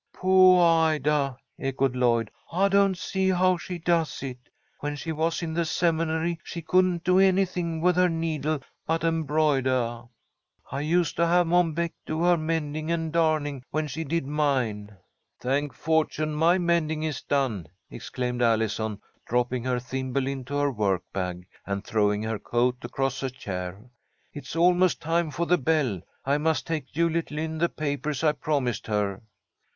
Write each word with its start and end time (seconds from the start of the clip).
"Poah 0.13 0.79
Ida!" 0.87 1.37
echoed 1.59 1.95
Lloyd. 1.95 2.31
"I 2.51 2.69
don't 2.69 2.97
see 2.97 3.29
how 3.29 3.55
she 3.57 3.77
does 3.77 4.23
it. 4.23 4.39
When 4.79 4.95
she 4.95 5.11
was 5.11 5.43
in 5.43 5.53
the 5.53 5.63
Seminary, 5.63 6.39
she 6.43 6.63
couldn't 6.63 7.03
do 7.03 7.19
anything 7.19 7.81
with 7.81 7.97
her 7.97 8.09
needle 8.09 8.61
but 8.87 9.03
embroidah. 9.03 10.09
I 10.71 10.79
used 10.81 11.15
to 11.17 11.27
have 11.27 11.45
Mom 11.45 11.75
Beck 11.75 11.93
do 12.03 12.23
her 12.23 12.35
mending 12.35 12.89
and 12.91 13.13
darning 13.13 13.63
when 13.69 13.87
she 13.87 14.03
did 14.03 14.25
mine." 14.25 14.97
"Thank 15.39 15.71
fortune 15.75 16.33
my 16.33 16.57
mending 16.57 17.03
is 17.03 17.21
done!" 17.21 17.67
exclaimed 17.91 18.41
Allison, 18.41 18.99
dropping 19.27 19.65
her 19.65 19.79
thimble 19.79 20.25
into 20.25 20.55
her 20.55 20.71
work 20.71 21.03
bag, 21.13 21.45
and 21.63 21.85
throwing 21.85 22.23
her 22.23 22.39
coat 22.39 22.77
across 22.81 23.21
a 23.21 23.29
chair. 23.29 23.79
"It's 24.33 24.55
almost 24.55 24.99
time 24.99 25.29
for 25.29 25.45
the 25.45 25.59
bell. 25.59 26.01
I 26.25 26.39
must 26.39 26.65
take 26.65 26.91
Juliet 26.91 27.29
Lynn 27.29 27.59
the 27.59 27.69
papers 27.69 28.23
I 28.23 28.31
promised 28.31 28.87
her." 28.87 29.21